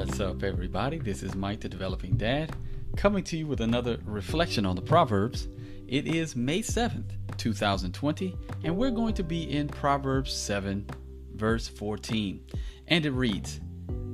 [0.00, 0.96] What's up, everybody?
[0.96, 2.56] This is Mike, the Developing Dad,
[2.96, 5.46] coming to you with another reflection on the Proverbs.
[5.86, 8.34] It is May 7th, 2020,
[8.64, 10.88] and we're going to be in Proverbs 7,
[11.34, 12.42] verse 14.
[12.88, 13.60] And it reads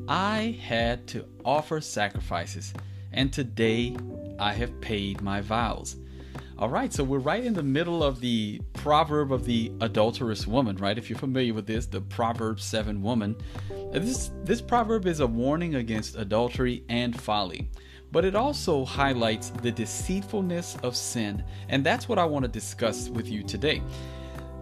[0.09, 2.75] I had to offer sacrifices,
[3.13, 3.97] and today
[4.41, 5.95] I have paid my vows.
[6.59, 10.79] All right, so we're right in the middle of the proverb of the adulterous woman,
[10.79, 10.97] right?
[10.97, 13.37] If you're familiar with this, the Proverb 7 woman.
[13.71, 17.69] Uh, this this proverb is a warning against adultery and folly.
[18.11, 23.11] But it also highlights the deceitfulness of sin, and that's what I want to discuss
[23.11, 23.83] with you today.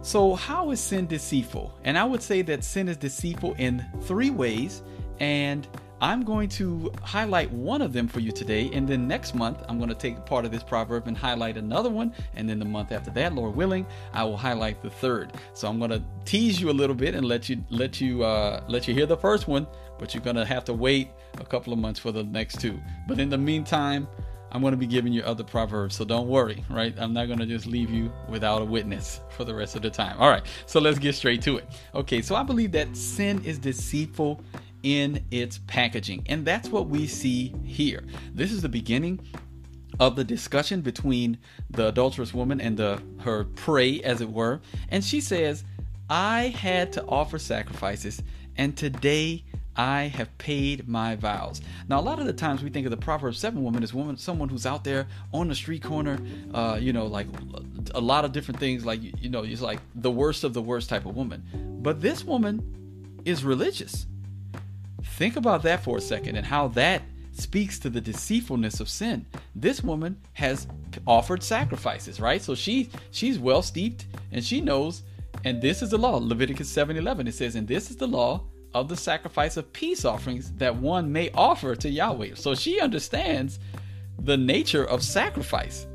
[0.01, 1.79] So, how is sin deceitful?
[1.85, 4.83] And I would say that sin is deceitful in three ways,
[5.21, 5.65] and
[6.01, 9.77] I'm going to highlight one of them for you today, and then next month I'm
[9.77, 12.91] going to take part of this proverb and highlight another one, and then the month
[12.91, 15.33] after that, Lord willing, I will highlight the third.
[15.53, 18.63] So I'm going to tease you a little bit and let you let you uh,
[18.67, 21.71] let you hear the first one, but you're going to have to wait a couple
[21.71, 22.79] of months for the next two.
[23.07, 24.07] But in the meantime,
[24.51, 26.93] I'm going to be giving you other proverbs, so don't worry, right?
[26.97, 29.89] I'm not going to just leave you without a witness for the rest of the
[29.89, 30.17] time.
[30.17, 31.67] All right, so let's get straight to it.
[31.93, 34.41] Okay, so I believe that sin is deceitful
[34.85, 36.23] in its packaging.
[36.27, 38.03] And that's what we see here.
[38.33, 39.19] This is the beginning
[39.99, 41.39] of the discussion between
[41.71, 45.63] the adulterous woman and the her prey as it were and she says
[46.09, 48.21] i had to offer sacrifices
[48.57, 49.41] and today
[49.77, 52.97] i have paid my vows now a lot of the times we think of the
[52.97, 56.19] proverbs 7 woman as woman someone who's out there on the street corner
[56.53, 57.27] uh, you know like
[57.93, 60.89] a lot of different things like you know it's like the worst of the worst
[60.89, 61.41] type of woman
[61.81, 62.61] but this woman
[63.23, 64.07] is religious
[65.15, 69.25] Think about that for a second and how that speaks to the deceitfulness of sin.
[69.55, 70.67] This woman has
[71.07, 72.41] offered sacrifices, right?
[72.41, 75.03] So she she's well steeped and she knows
[75.45, 76.17] and this is the law.
[76.17, 80.51] Leviticus 7:11 it says and this is the law of the sacrifice of peace offerings
[80.57, 82.35] that one may offer to Yahweh.
[82.35, 83.59] So she understands
[84.19, 85.87] the nature of sacrifice,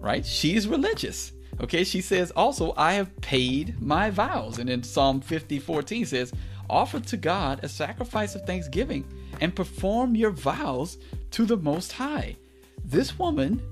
[0.00, 0.26] right?
[0.26, 1.30] She's religious.
[1.60, 4.58] Okay, she says also, I have paid my vows.
[4.58, 6.32] And in Psalm 50 14 says,
[6.68, 9.04] offer to God a sacrifice of thanksgiving
[9.40, 10.98] and perform your vows
[11.32, 12.36] to the Most High.
[12.84, 13.62] This woman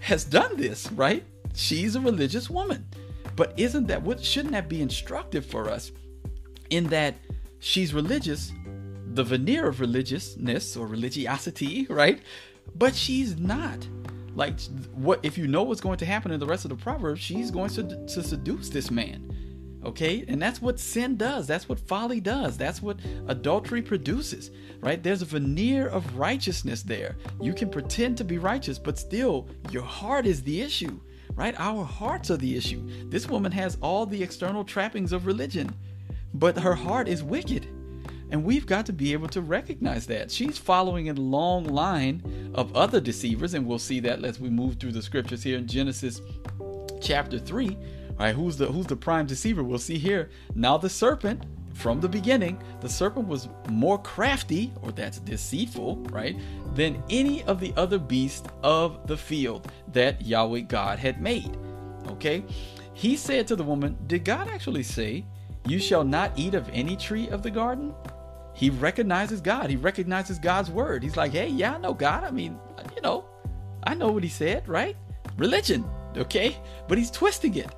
[0.00, 1.24] has done this, right?
[1.54, 2.86] She's a religious woman.
[3.34, 5.92] But isn't that what shouldn't that be instructive for us
[6.70, 7.14] in that
[7.58, 8.52] she's religious,
[9.12, 12.20] the veneer of religiousness or religiosity, right?
[12.74, 13.86] But she's not.
[14.34, 14.60] Like
[14.92, 17.50] what if you know what's going to happen in the rest of the proverbs, she's
[17.50, 19.35] going to, to seduce this man
[19.86, 20.24] okay?
[20.28, 21.46] And that's what sin does.
[21.46, 22.56] That's what folly does.
[22.56, 22.98] That's what
[23.28, 25.02] adultery produces right?
[25.02, 27.16] There's a veneer of righteousness there.
[27.40, 31.00] You can pretend to be righteous but still your heart is the issue
[31.34, 31.58] right?
[31.58, 32.88] Our hearts are the issue.
[33.10, 35.74] This woman has all the external trappings of religion
[36.34, 37.66] but her heart is wicked.
[38.30, 40.30] And we've got to be able to recognize that.
[40.30, 44.76] She's following a long line of other deceivers, and we'll see that as we move
[44.76, 46.20] through the scriptures here in Genesis
[47.00, 47.78] chapter 3
[48.18, 49.62] all right, who's the who's the prime deceiver?
[49.62, 50.30] We'll see here.
[50.54, 51.44] Now the serpent
[51.74, 56.34] from the beginning, the serpent was more crafty, or that's deceitful, right,
[56.74, 61.58] than any of the other beasts of the field that Yahweh God had made.
[62.08, 62.44] Okay?
[62.94, 65.26] He said to the woman, Did God actually say,
[65.66, 67.94] You shall not eat of any tree of the garden?
[68.54, 69.68] He recognizes God.
[69.68, 71.02] He recognizes God's word.
[71.02, 72.24] He's like, Hey, yeah, I know God.
[72.24, 72.58] I mean,
[72.94, 73.26] you know,
[73.84, 74.96] I know what he said, right?
[75.36, 75.84] Religion,
[76.16, 76.56] okay?
[76.88, 77.74] But he's twisting it.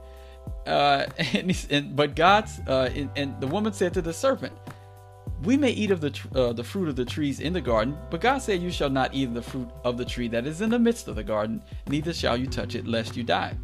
[0.69, 4.53] Uh, and, and, but God's uh, and, and, the woman said to the serpent,
[5.43, 7.97] "We may eat of the tr- uh, the fruit of the trees in the garden,
[8.11, 10.61] but God said, You shall not eat of the fruit of the tree that is
[10.61, 13.57] in the midst of the garden, neither shall you touch it, lest you die."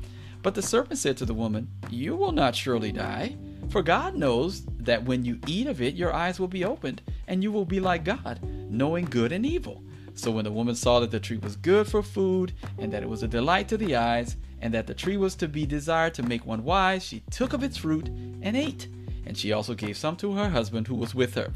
[0.43, 3.37] But the serpent said to the woman, You will not surely die,
[3.71, 7.43] for God knows that when you eat of it, your eyes will be opened, and
[7.43, 9.83] you will be like God, knowing good and evil.
[10.15, 13.09] So when the woman saw that the tree was good for food, and that it
[13.09, 16.23] was a delight to the eyes, and that the tree was to be desired to
[16.23, 18.89] make one wise, she took of its fruit and ate.
[19.27, 21.53] And she also gave some to her husband who was with her,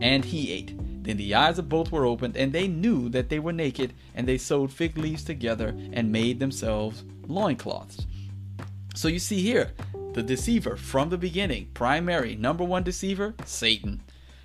[0.00, 0.74] and he ate.
[1.02, 4.26] Then the eyes of both were opened, and they knew that they were naked, and
[4.26, 8.06] they sewed fig leaves together and made themselves loincloths.
[8.94, 9.72] So you see here,
[10.12, 14.02] the deceiver from the beginning, primary, number one deceiver, Satan.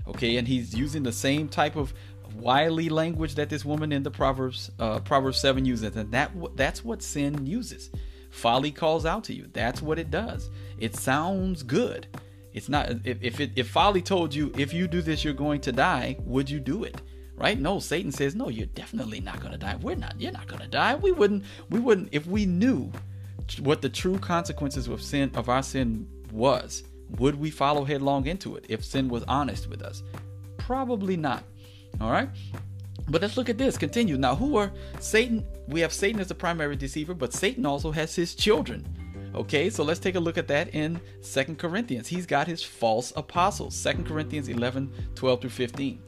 [0.07, 1.94] Okay, and he's using the same type of
[2.39, 6.83] wily language that this woman in the Proverbs uh, Proverbs 7 uses and that that's
[6.83, 7.89] what sin uses.
[8.29, 9.47] Folly calls out to you.
[9.53, 10.49] That's what it does.
[10.77, 12.07] It sounds good.
[12.53, 15.61] It's not if if, it, if folly told you if you do this you're going
[15.61, 17.01] to die, would you do it?
[17.35, 17.59] Right?
[17.59, 19.75] No, Satan says no, you're definitely not going to die.
[19.81, 20.95] We're not you're not going to die.
[20.95, 22.91] We wouldn't we wouldn't if we knew
[23.59, 26.83] what the true consequences of sin of our sin was.
[27.19, 30.03] Would we follow headlong into it if sin was honest with us?
[30.57, 31.43] Probably not.
[32.01, 32.30] All right.
[33.07, 33.77] But let's look at this.
[33.77, 34.18] Continue.
[34.18, 35.45] Now, who are Satan?
[35.68, 38.86] We have Satan as the primary deceiver, but Satan also has his children.
[39.36, 42.07] Okay, so let's take a look at that in Second Corinthians.
[42.07, 43.75] He's got his false apostles.
[43.75, 46.01] Second Corinthians 11, 12 through 15.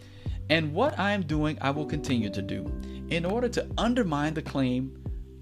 [0.50, 2.72] And what I am doing, I will continue to do
[3.10, 4.98] in order to undermine the claim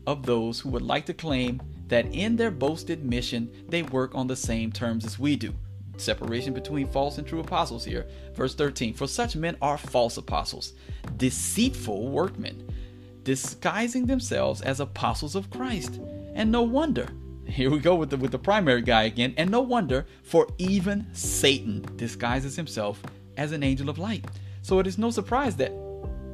[0.08, 4.28] of those who would like to claim that in their boasted mission they work on
[4.28, 5.54] the same terms as we do.
[5.98, 8.06] Separation between false and true apostles here.
[8.34, 10.74] Verse 13 For such men are false apostles,
[11.18, 12.70] deceitful workmen,
[13.24, 16.00] disguising themselves as apostles of Christ.
[16.34, 17.08] And no wonder
[17.46, 21.08] here we go with the with the primary guy again, and no wonder, for even
[21.14, 23.02] Satan disguises himself
[23.38, 24.26] as an angel of light.
[24.62, 25.72] So it is no surprise that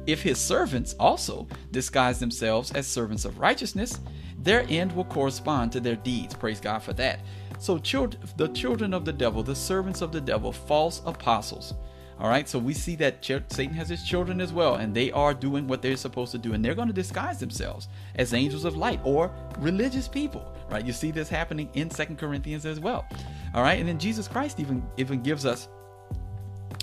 [0.06, 4.00] if his servants also disguise themselves as servants of righteousness,
[4.38, 6.34] their end will correspond to their deeds.
[6.34, 7.20] Praise God for that.
[7.58, 11.74] So children, the children of the devil, the servants of the devil, false apostles,
[12.22, 15.34] all right, so we see that Satan has his children as well, and they are
[15.34, 18.76] doing what they're supposed to do, and they're going to disguise themselves as angels of
[18.76, 20.86] light or religious people, right?
[20.86, 23.06] You see this happening in Second Corinthians as well,
[23.54, 23.80] all right.
[23.80, 25.68] And then Jesus Christ even even gives us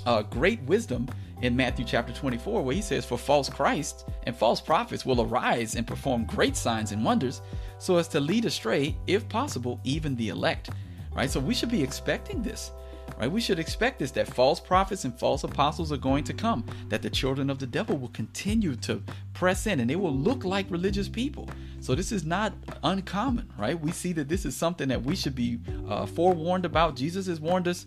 [0.05, 1.07] uh, great wisdom
[1.41, 5.75] in Matthew chapter 24, where he says, "For false Christs and false prophets will arise
[5.75, 7.41] and perform great signs and wonders,
[7.77, 10.69] so as to lead astray, if possible, even the elect."
[11.13, 11.29] Right.
[11.29, 12.71] So we should be expecting this
[13.19, 13.31] right?
[13.31, 17.01] We should expect this that false prophets and false apostles are going to come, that
[17.01, 19.03] the children of the devil will continue to
[19.33, 21.47] press in and they will look like religious people.
[21.81, 22.53] So this is not
[22.83, 23.79] uncommon, right?
[23.79, 26.95] We see that this is something that we should be uh, forewarned about.
[26.95, 27.85] Jesus has warned us.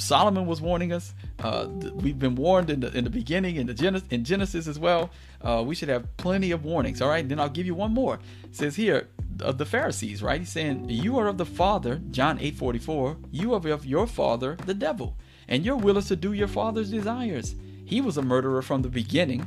[0.00, 1.14] Solomon was warning us.
[1.38, 4.78] Uh, we've been warned in the in the beginning in the Genesis, in Genesis as
[4.78, 5.10] well.
[5.42, 7.00] Uh, we should have plenty of warnings.
[7.00, 7.28] All right.
[7.28, 8.18] Then I'll give you one more.
[8.44, 9.08] It says here,
[9.42, 10.40] of the Pharisees, right?
[10.40, 14.56] He's saying, You are of the father, John 8 44, you are of your father,
[14.66, 15.16] the devil,
[15.48, 17.54] and your will is to do your father's desires.
[17.84, 19.46] He was a murderer from the beginning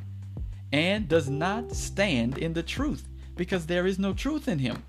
[0.72, 4.84] and does not stand in the truth because there is no truth in him.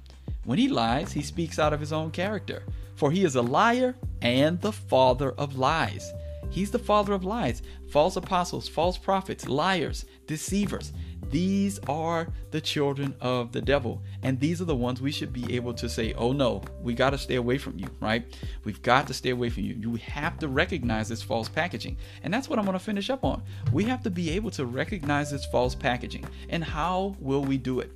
[0.44, 2.64] When he lies, he speaks out of his own character,
[2.96, 3.94] for he is a liar
[4.24, 6.12] and the father of lies.
[6.50, 10.92] He's the father of lies, false apostles, false prophets, liars, deceivers.
[11.30, 14.02] These are the children of the devil.
[14.22, 17.10] And these are the ones we should be able to say, oh no, we got
[17.10, 18.24] to stay away from you, right?
[18.62, 19.74] We've got to stay away from you.
[19.74, 21.96] You have to recognize this false packaging.
[22.22, 23.42] And that's what I'm going to finish up on.
[23.72, 26.24] We have to be able to recognize this false packaging.
[26.50, 27.90] And how will we do it?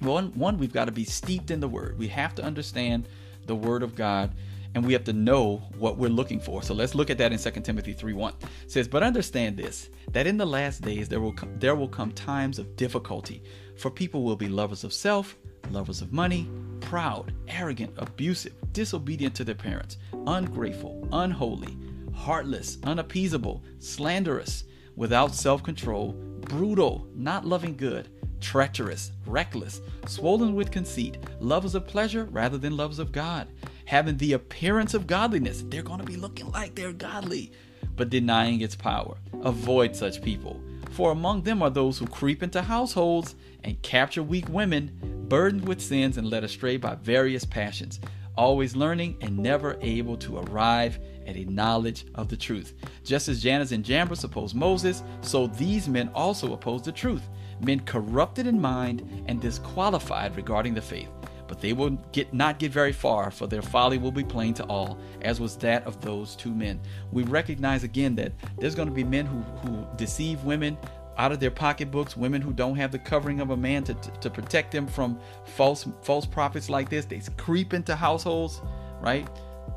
[0.00, 1.96] One, one, we've got to be steeped in the word.
[1.96, 3.08] We have to understand
[3.46, 4.32] the word of God
[4.74, 6.62] and we have to know what we're looking for.
[6.62, 8.34] So let's look at that in 2 Timothy 3:1.
[8.64, 11.88] It says, "But understand this, that in the last days there will come, there will
[11.88, 13.42] come times of difficulty,
[13.76, 15.36] for people will be lovers of self,
[15.70, 16.48] lovers of money,
[16.80, 21.76] proud, arrogant, abusive, disobedient to their parents, ungrateful, unholy,
[22.12, 24.64] heartless, unappeasable, slanderous,
[24.96, 26.12] without self-control,
[26.42, 28.08] brutal, not loving good."
[28.44, 33.48] treacherous, reckless, swollen with conceit, lovers of pleasure rather than lovers of God,
[33.86, 35.64] having the appearance of godliness.
[35.68, 37.52] They're going to be looking like they're godly,
[37.96, 39.16] but denying its power.
[39.42, 40.60] Avoid such people.
[40.90, 43.34] For among them are those who creep into households
[43.64, 48.00] and capture weak women, burdened with sins and led astray by various passions,
[48.36, 52.74] always learning and never able to arrive at a knowledge of the truth.
[53.02, 57.28] Just as Jannes and Jambres opposed Moses, so these men also oppose the truth,
[57.60, 61.08] men corrupted in mind and disqualified regarding the faith
[61.54, 64.64] but they will get not get very far, for their folly will be plain to
[64.64, 66.80] all, as was that of those two men.
[67.12, 70.76] We recognize again that there's going to be men who, who deceive women
[71.16, 74.10] out of their pocketbooks, women who don't have the covering of a man to, to,
[74.10, 77.04] to protect them from false false prophets like this.
[77.04, 78.60] They creep into households,
[79.00, 79.28] right?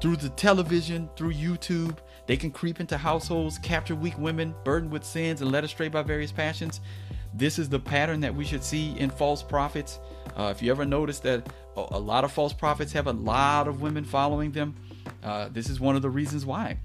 [0.01, 5.03] Through the television, through YouTube, they can creep into households, capture weak women, burdened with
[5.03, 6.81] sins, and led astray by various passions.
[7.33, 9.99] This is the pattern that we should see in false prophets.
[10.35, 13.81] Uh, if you ever notice that a lot of false prophets have a lot of
[13.81, 14.75] women following them,
[15.23, 16.77] uh, this is one of the reasons why.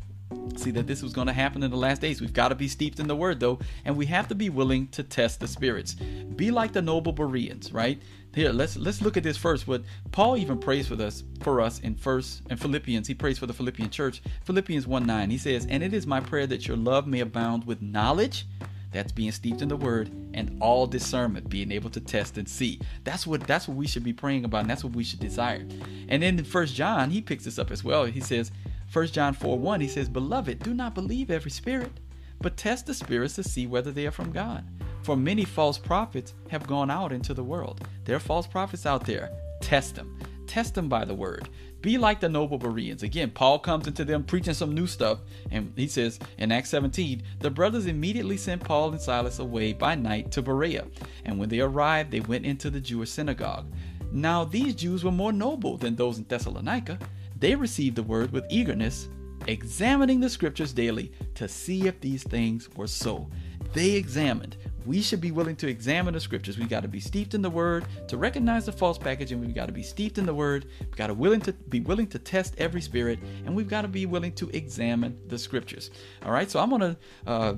[0.56, 2.20] See that this was going to happen in the last days.
[2.20, 4.88] We've got to be steeped in the word though, and we have to be willing
[4.88, 5.94] to test the spirits.
[5.94, 8.00] Be like the noble Bereans, right?
[8.34, 9.68] Here, let's let's look at this first.
[9.68, 13.06] What Paul even prays for us for us in first and Philippians.
[13.06, 14.22] He prays for the Philippian church.
[14.44, 15.30] Philippians 1 9.
[15.30, 18.46] He says, And it is my prayer that your love may abound with knowledge
[18.92, 22.80] that's being steeped in the word and all discernment, being able to test and see.
[23.04, 25.66] That's what that's what we should be praying about, and that's what we should desire.
[26.08, 28.04] And then in First John, he picks this up as well.
[28.04, 28.50] He says,
[28.88, 31.92] First John 4 1, he says, Beloved, do not believe every spirit,
[32.40, 34.64] but test the spirits to see whether they are from God.
[35.02, 37.86] For many false prophets have gone out into the world.
[38.04, 39.30] There are false prophets out there.
[39.60, 40.18] Test them
[40.52, 41.48] test them by the word.
[41.80, 43.02] Be like the noble Bereans.
[43.02, 47.22] Again, Paul comes into them preaching some new stuff, and he says in Acts 17,
[47.40, 50.86] the brothers immediately sent Paul and Silas away by night to Berea.
[51.24, 53.64] And when they arrived, they went into the Jewish synagogue.
[54.12, 56.98] Now, these Jews were more noble than those in Thessalonica.
[57.38, 59.08] They received the word with eagerness,
[59.46, 63.26] examining the scriptures daily to see if these things were so.
[63.72, 66.58] They examined we should be willing to examine the scriptures.
[66.58, 69.54] We got to be steeped in the word to recognize the false package, and We've
[69.54, 70.66] got to be steeped in the word.
[70.80, 73.88] We've got to willing to be willing to test every spirit, and we've got to
[73.88, 75.90] be willing to examine the scriptures.
[76.24, 76.50] All right.
[76.50, 76.96] So I'm gonna
[77.26, 77.54] uh,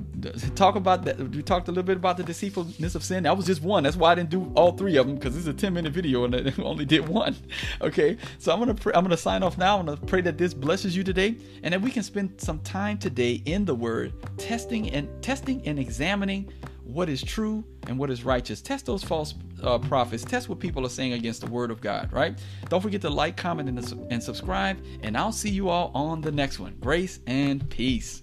[0.55, 1.19] talk about that.
[1.19, 3.23] We talked a little bit about the deceitfulness of sin.
[3.25, 3.85] That was just one.
[3.85, 5.93] That's why I didn't do all three of them because this is a 10 minute
[5.93, 7.37] video and I only did one.
[7.81, 8.17] Okay.
[8.39, 9.79] So I'm gonna pray, I'm gonna sign off now.
[9.79, 12.99] I'm gonna pray that this blesses you today, and that we can spend some time
[12.99, 16.51] today in the Word, testing and testing and examining
[16.85, 18.61] what is true and what is righteous.
[18.61, 20.25] Test those false uh, prophets.
[20.25, 22.39] Test what people are saying against the word of God, right?
[22.69, 24.79] Don't forget to like, comment, and, and subscribe.
[25.03, 26.77] And I'll see you all on the next one.
[26.81, 28.23] Grace and peace.